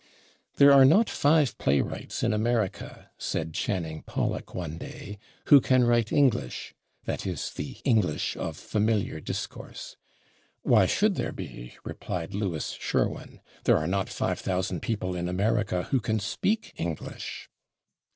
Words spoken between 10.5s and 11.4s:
"Why should there